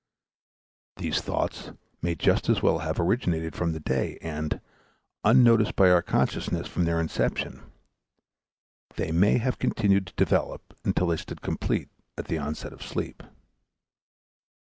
These 0.97 1.21
thoughts 1.21 1.69
may 2.01 2.15
just 2.15 2.49
as 2.49 2.63
well 2.63 2.79
have 2.79 2.99
originated 2.99 3.55
from 3.55 3.71
the 3.71 3.79
day, 3.79 4.17
and, 4.19 4.59
unnoticed 5.23 5.75
by 5.75 5.91
our 5.91 6.01
consciousness 6.01 6.67
from 6.67 6.85
their 6.85 6.99
inception, 6.99 7.61
they 8.95 9.11
may 9.11 9.37
have 9.37 9.59
continued 9.59 10.07
to 10.07 10.13
develop 10.15 10.73
until 10.83 11.05
they 11.05 11.17
stood 11.17 11.43
complete 11.43 11.89
at 12.17 12.25
the 12.25 12.39
onset 12.39 12.73
of 12.73 12.81
sleep. 12.81 13.21